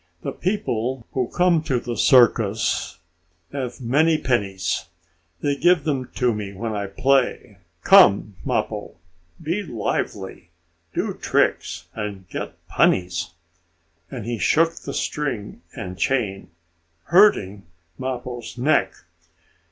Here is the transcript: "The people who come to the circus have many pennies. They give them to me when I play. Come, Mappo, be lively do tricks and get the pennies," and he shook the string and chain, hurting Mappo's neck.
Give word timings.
"The 0.23 0.31
people 0.31 1.05
who 1.11 1.27
come 1.29 1.61
to 1.61 1.79
the 1.79 1.95
circus 1.95 2.97
have 3.51 3.79
many 3.79 4.17
pennies. 4.17 4.87
They 5.43 5.55
give 5.55 5.83
them 5.83 6.09
to 6.15 6.33
me 6.33 6.53
when 6.53 6.73
I 6.73 6.87
play. 6.87 7.59
Come, 7.83 8.35
Mappo, 8.43 8.95
be 9.39 9.61
lively 9.61 10.49
do 10.95 11.13
tricks 11.13 11.87
and 11.93 12.27
get 12.29 12.53
the 12.57 12.73
pennies," 12.75 13.33
and 14.09 14.25
he 14.25 14.39
shook 14.39 14.73
the 14.73 14.93
string 14.95 15.61
and 15.75 15.99
chain, 15.99 16.49
hurting 17.03 17.67
Mappo's 17.99 18.57
neck. 18.57 18.95